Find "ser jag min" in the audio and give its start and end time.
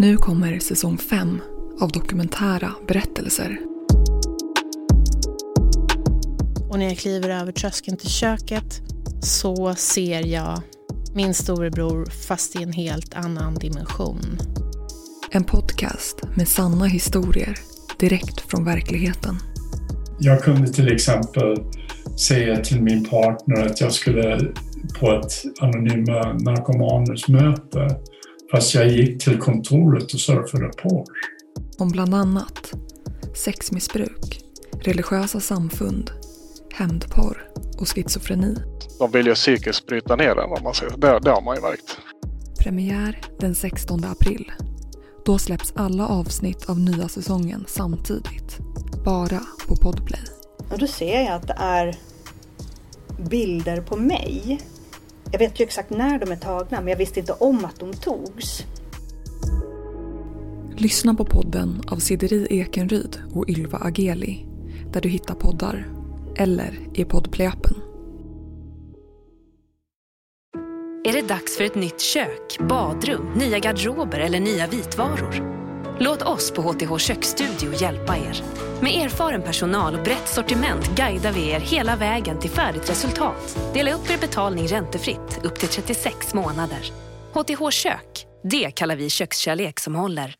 9.74-11.34